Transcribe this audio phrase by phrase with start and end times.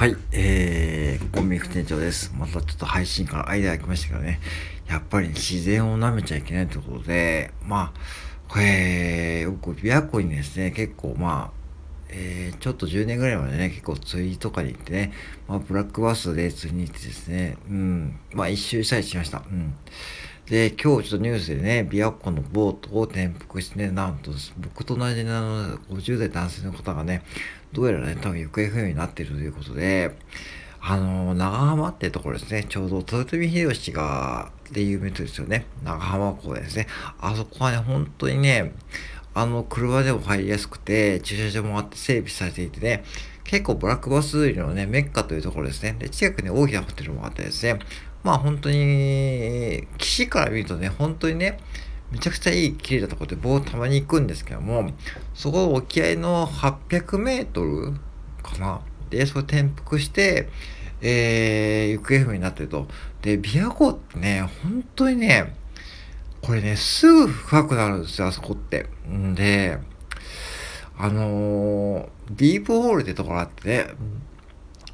[0.00, 2.32] はい、えー、コンビニ副店長です。
[2.34, 4.40] またちょっと配信から間空きましたけどね、
[4.88, 8.00] やっぱり自然を舐めちゃいけないということで、まあ、
[8.48, 11.60] これ、僕、琵琶湖にですね、結構まあ、
[12.08, 15.12] えー、ちょっと10年ぐらいまでね、結構釣りとかに行ってね、
[15.46, 19.42] まあ、ブラックバスで釣りに行ってですね、うん、まあ一周したりしました。
[19.50, 19.74] うん。
[20.50, 27.22] で、今日ちょっとニュースでね、琵琶湖のボートを転覆してね、なんと、僕と同じの50代男性の方がね、
[27.72, 30.16] どうやらね、多分行方不明になっているということで、
[30.80, 36.88] あの、長浜っていうところですね、ちょうど豊臣秀吉が、で有名ですよね、長浜港ですね。
[37.20, 38.72] あそこはね、本当にね、
[39.34, 43.04] あの、車でも入りやすくて、駐車場もあって整備されていてね、
[43.44, 45.94] 結構ブラックバス売りのね、メッカというところですね。
[45.98, 47.78] で、近くに大きなホテルもあってですね、
[48.22, 51.58] まあ本当に、岸から見るとね、本当にね、
[52.10, 54.90] めちゃくちゃいい綺麗なところで棒たまに行くんですけども、
[55.34, 57.92] そこ沖合の800メートル
[58.42, 58.80] かな？
[59.10, 60.48] で、それ転覆して、
[61.00, 62.88] えー、行方不明になってると。
[63.22, 65.54] で、琵琶湖ってね、本当にね、
[66.42, 68.86] これね、すぐ深くなるんですよ、あそこって。
[69.08, 69.78] んで、
[70.98, 73.86] あのー、ディープホールってところあってね、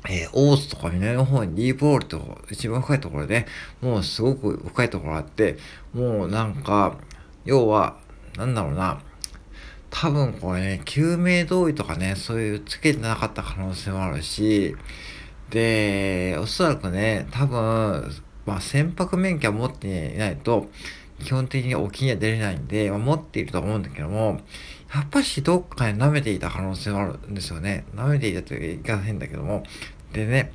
[0.09, 3.47] えー、オースとか南の方にディープホールと一番深いところで、ね
[3.81, 5.59] もうすごく深いところあって、
[5.93, 6.97] もうなんか、
[7.45, 7.97] 要は、
[8.37, 9.01] なんだろうな、
[9.91, 14.77] 多分これね、救命胴衣とかね、そういうつけてなかった可能性もあるし、
[15.51, 18.13] で、おそらくね、多分、
[18.45, 20.69] まあ、船舶免許は持っていないと、
[21.25, 24.41] 基本的に沖には出れないんで、まあ、持っていると思うんだけども、
[24.95, 27.85] やっぱしどっかに舐めていた可能性はあるんですよね。
[27.95, 29.65] 舐めていたというか言い方変だけども、
[30.13, 30.53] でね、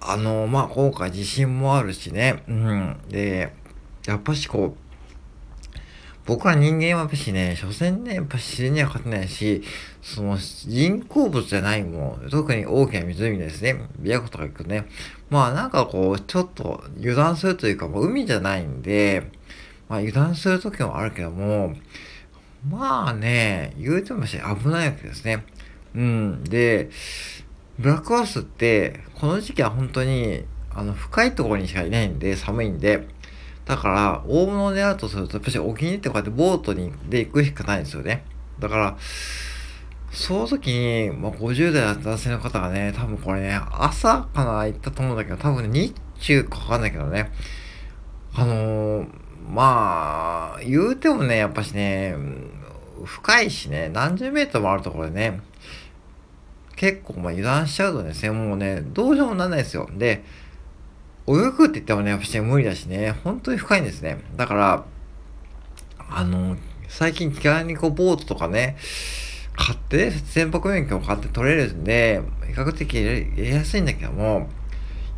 [0.00, 2.96] あの、まあ、今回自信もあるしね、うん。
[3.08, 3.52] で、
[4.06, 4.88] やっぱしこう、
[6.28, 9.62] 僕ら人間はやっぱしね、所詮ね、やっぱ自然には勝てないし、
[10.02, 14.86] その人工物じゃないもん、特に大きな湖ですね、琵琶湖とか行くとね、
[15.30, 19.30] まあなんかこう、ちょっと油断するというか、もう海じゃないんで、
[19.88, 21.74] まあ油断する時もあるけども、
[22.68, 25.46] まあね、言うてもし危ないわけですね。
[25.94, 26.44] うん。
[26.44, 26.90] で、
[27.78, 30.44] ブラックバスって、この時期は本当に、
[30.74, 33.06] あの、深いところにしかいないんで、寒いんで、
[33.66, 38.24] だから、大物を狙うとすると、やっぱり沖に行ってこうやってボートにで行くしかないんですよね。
[38.58, 38.96] だから、
[40.10, 47.30] その時に、まあ、50代の男性の方がね、多分これね、朝かな行ったと思うんだけど、多分、日中かわかんないけどね、
[48.34, 49.08] あのー、
[49.50, 52.16] まあ、言うてもね、やっぱしね、
[53.04, 55.40] 深いしね、何十メートルもあるところでね、
[56.78, 59.90] 結構まあ油断しちゃうとですね、もうね、どうしようもなんないですよ。
[59.92, 60.22] で、
[61.26, 64.18] 泳ぐって言ってもね、やっぱ無理だしね、本当に深いんですね。
[64.36, 64.84] だから、
[66.08, 66.56] あの、
[66.86, 68.76] 最近気軽にこうボートとかね、
[69.56, 74.48] 買って、船舶免許を買って取れるんで、比較的やりやすいんだけども、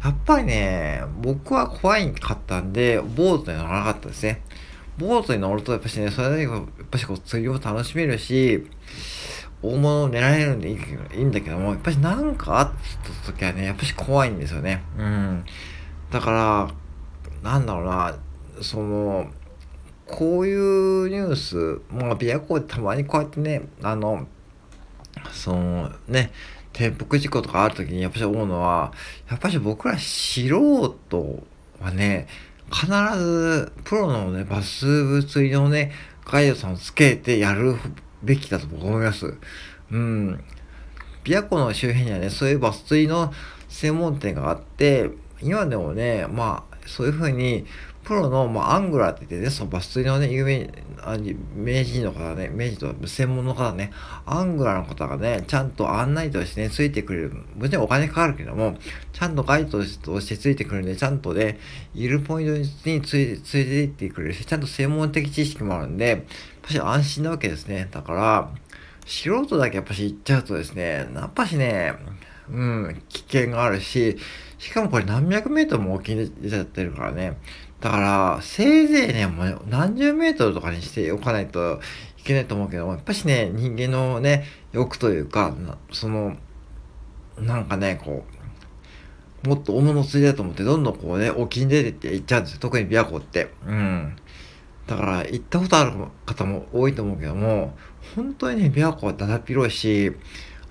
[0.02, 4.40] やっぱりね、僕は怖いかったんで、ボートに乗らなかったですね。
[4.96, 8.66] ボートに乗ると、やっぱしね、それだけやっぱしこう釣りを楽しめるし、
[9.62, 12.72] 大物を狙えるんでいいんだけども、やっぱりなんかあっ
[13.24, 14.82] た時はね、やっぱし怖いんですよね。
[14.98, 15.44] うん。
[16.10, 16.70] だから、
[17.42, 18.16] なんだろうな、
[18.62, 19.30] その、
[20.06, 24.26] こういうニュース、まあ、琵琶湖でたまにこうやってね、あの、
[25.32, 26.32] そのね、
[26.72, 28.92] 転覆事故とかある時にやっぱり思うのは、
[29.28, 31.42] やっぱり僕ら素人
[31.80, 32.26] はね、
[32.72, 32.86] 必
[33.18, 35.92] ずプロのね、バス物理のね、
[36.24, 37.76] ガイドさんをつけてやる
[38.22, 39.34] べきだと思います。
[39.90, 40.44] うん。
[41.24, 43.32] 琵琶湖の周辺にはね、そういうバス釣りの
[43.68, 45.10] 専門店があって、
[45.42, 47.66] 今でもね、まあ、そういうふうに、
[48.04, 50.70] プロの、まあ、アングラーって言ってね、そのバス釣りのね、有名、
[51.02, 51.16] あ
[51.54, 53.92] 名人の方ね、名人と専門の方ね、
[54.24, 57.32] アングラーの方がね、ちゃんと案内としてね、ついてくれる。
[57.56, 58.76] もちろんお金かかるけども、
[59.12, 61.58] ちゃんとガイドとしてついてくるんで、ちゃんとね、
[61.94, 66.26] いるポイントについついていってくれるし、ちゃんと専門的知識もあるんで、
[66.60, 67.88] やっぱし安心なわけですね。
[67.90, 68.50] だから、
[69.06, 71.94] 素人だけやっぱし行っちゃうとですね、やっぱしね、
[72.50, 74.18] うん、危険があるし、
[74.58, 77.38] しかもこれ何百メートルも沖に出ちゃってるからね。
[77.80, 81.80] だから、せいぜいね、もう何十メートルとかにしておかないと
[82.18, 85.54] いけないと思うけども、やっぱしね、人間のね、欲というか、
[85.92, 86.36] その、
[87.38, 88.24] なんかね、こ
[89.44, 92.58] う、もっと大物ついだと思って、どんどんこうね、沖に出てって行っちゃうんですよ。
[92.60, 93.50] 特に琵琶湖って。
[93.66, 94.16] うん。
[94.90, 95.92] だから、行ったことある
[96.26, 97.76] 方も多いと思うけども、
[98.16, 100.12] 本当にね、琵琶湖はだだっ広いし、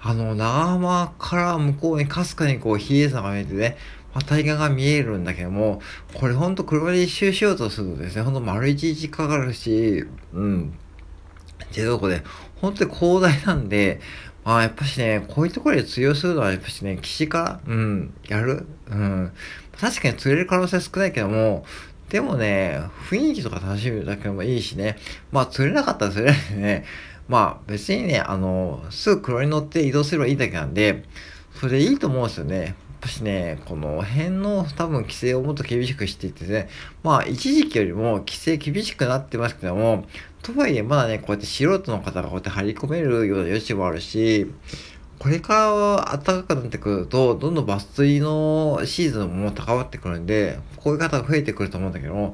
[0.01, 3.77] あの、長浜から向こうにかすかにこう、比叡山が見えてね、
[4.13, 5.81] まあ、対岸が見えるんだけども、
[6.13, 10.77] これほんと車で一周しようとするとですね、ほんと丸一日かかるし、うん。
[11.63, 12.21] っていうとこで、
[12.60, 14.01] 本当に広大なんで、
[14.44, 18.66] まあ、やっぱしね、こういうところで通用するのは、やっぱしね、岸から、うん、やる。
[18.89, 19.31] うん。
[19.80, 21.63] 確かに釣れる可能性少ないけども、
[22.09, 24.97] でもね、雰囲気とか楽しむだけでもいいしね、
[25.31, 26.85] まあ釣れなかったら釣れないでね、
[27.27, 31.03] まあ別にね、あの、すぐ黒に乗って移動すればいいだけなんで、
[31.53, 32.65] それでいいと思うんですよね。
[32.65, 36.67] やっぱしね、この辺の多分規制をもっと厳しくしていってね、
[37.03, 40.06] まあ一時期よりも規制厳しくなってますけども、
[40.41, 44.51] とはいえまだね、こうやって素人の方がこうやって張り込めるような余地もあるし、
[45.19, 52.33] これからは暖かくなってくると、どんどん抜粋のシーズンも高まってくるんで、こういう方が増えてくると思うんだけども、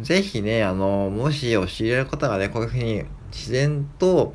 [0.00, 4.34] ぜひね、あの、もしお知り合いの方がね、こういうふうに自然と、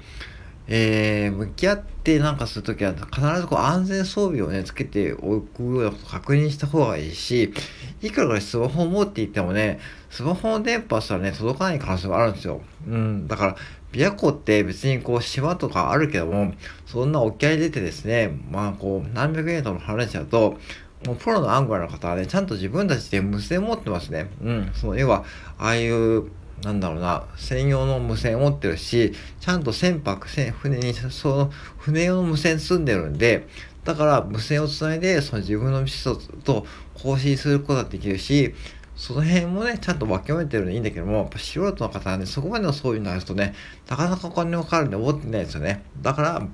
[0.72, 7.54] えー、向き合ってなんかするときは、必ずこう安全装備をね、つけておくようなこと確認した方がいいし、
[8.02, 9.80] いくらかスマホを持っていってもね、
[10.10, 12.62] スマホの電波したらね、届かない可能性があるんですよ。
[12.88, 13.56] うん、だから、
[13.92, 16.54] 琵琶湖って別にこう島とかあるけども、
[16.86, 20.58] そんな沖合出てですね、まあこう何百メートル離れちゃうと、
[21.06, 24.30] もうプロのアングラの方はね、ちゃんと自分たちで無線持ってますね。
[24.44, 24.72] うん。
[24.74, 25.24] その要は、
[25.58, 26.30] ああいう、
[26.62, 33.48] なんだろうな、専用の無線持ってるし、ちゃんと船舶、船に、その船用の無線積んでるんで、
[33.86, 36.04] だから無線をつないで、その自分のミス
[36.44, 36.66] と
[37.02, 38.54] 更新することができるし、
[39.00, 43.56] その辺もね、ちゃんと分け止めてるのいいんだけども、やっぱ素人の方はね、そこまでの装備になるとね、
[43.88, 45.86] なかなかお金がかかるんで思ってないですよね。
[46.02, 46.48] だから、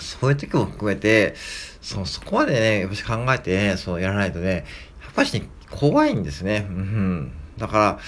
[0.00, 1.34] そういう時も含めて、
[1.82, 4.64] そのそこまでね、やっぱ考えて、ね、そのやらないとね、
[5.02, 6.66] やっぱし、ね、怖いんですね。
[6.66, 7.32] うん。
[7.58, 7.98] だから、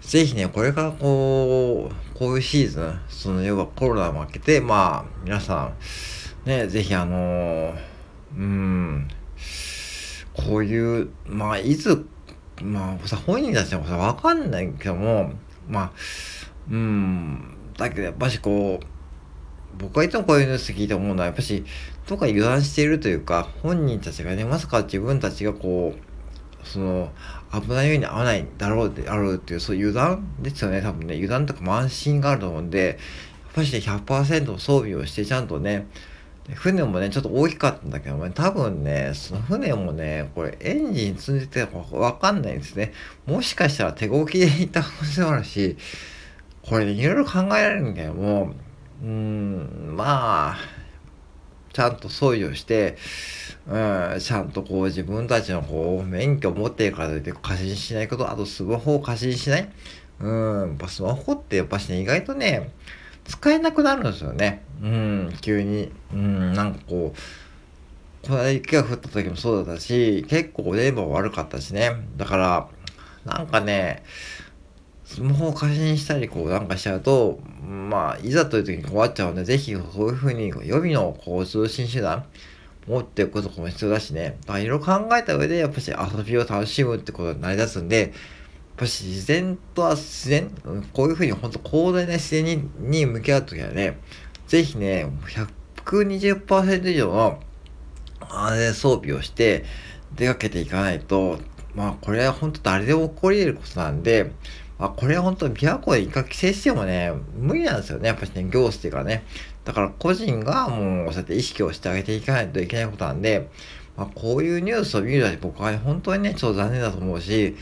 [0.00, 5.72] ぜひね、これからこう、こういうシーズン、その要はコロナも明けて、まあ、皆さ
[6.46, 7.74] ん、ね、ぜひあのー、
[8.36, 8.81] うん、
[10.46, 12.06] こういう、まあ、いつ、
[12.62, 15.32] まあ、さ、本人たちもさ、わかんないけども、
[15.68, 15.92] まあ、
[16.70, 18.86] うん、だけどやっぱしこう、
[19.78, 21.64] 僕がいつもこういうニュース聞いて思うのは、やっぱし、
[22.06, 27.10] どっか油断しているというか、本人たちがね、まさか自分たちがこう、その、
[27.52, 32.92] 危ないように合わないだろうであるっていう、そういう油断ですよね、多分ね、油断とか慢心があると思うんで、や
[33.50, 35.86] っぱしね、100%装備をしてちゃんとね、
[36.54, 42.92] 船もね、ちょっと大きかったんだけどね、多分ね、その船もね、これエンジン積んでてわかんないんですね。
[43.26, 45.76] もしかしたら手動きで行った可能性もあるし、
[46.62, 48.54] これね、いろいろ考えられるんだけども、
[49.02, 50.56] うーん、まあ、
[51.72, 52.96] ちゃんと装備をして、
[53.66, 53.70] う
[54.16, 59.68] ん、ちゃんとこう自分たちのこう免許を持っているからといって過信しないこと、あとスマホを過信しない。
[60.20, 62.70] うん、やっぱスマホってやっぱしね、意外とね、
[63.24, 64.62] 使えなくなるんですよね。
[64.82, 65.92] うん、急に。
[66.12, 71.92] うん、なんかこう、この間雪が降った時もそうだったし、結構電波悪かったしね。
[72.16, 72.68] だから、
[73.24, 74.02] なんかね、
[75.04, 82.24] スマホを過信したりこうなんかしちゃうと、まあ、いざという時に困っちゃうので、ぜひそういうふうに予備のこう通信手段
[82.86, 84.38] 持っておくことも必要だしね。
[84.48, 88.12] いろいろ考えた上で、やっぱし遊びを楽しむってことになりだすんで、
[88.76, 90.50] ぱ自然とは自然、
[90.92, 93.98] こういうふうに本当広大な自然にに向き合うときはね、
[94.46, 95.06] ぜひね、
[95.84, 97.40] 120%以上の
[98.28, 99.64] 安全装備をして
[100.14, 101.38] 出かけていかないと、
[101.74, 104.32] まあこれは本当誰でも起こり得ることなんで、
[104.82, 108.08] まあ、これは本当琵琶湖で一回規制してもね、無理なんですよね。
[108.08, 109.22] やっぱしね、行政がね。
[109.64, 113.48] だから個人がもうそうやって意識をしてあげていかないといけないことなんで、
[113.96, 117.54] まあ、こういうニュースを見ると僕は、本当にね、ちょっと残念だと思うし、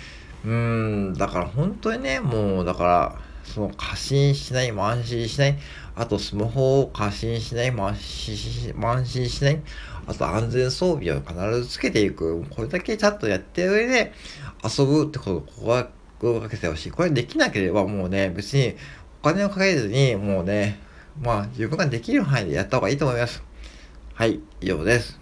[0.45, 5.59] うーん、だから本当にね、もうだから、その過信しない、慢心しない、
[5.97, 9.61] あとスマホを過信しない、慢心し慢心しない、
[10.07, 12.45] あと安全装備を必ずつけていく。
[12.51, 14.13] これだけちゃんとやって上で
[14.65, 16.91] 遊ぶってこと、ここは心がけてほしい。
[16.91, 18.75] これできなければもうね、別に
[19.23, 20.81] お金をかけずに、もうね、
[21.21, 23.43] まあ自分ができる範囲でやった方がいいと思います。
[24.15, 25.20] はい、以上です。